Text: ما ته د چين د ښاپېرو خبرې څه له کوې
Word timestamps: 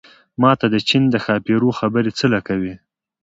ما 0.41 0.51
ته 0.59 0.65
د 0.73 0.75
چين 0.87 1.03
د 1.09 1.15
ښاپېرو 1.23 1.69
خبرې 1.79 2.11
څه 2.19 2.25
له 2.33 2.39
کوې 2.47 2.73